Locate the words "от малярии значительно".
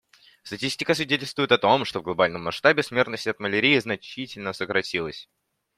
3.27-4.51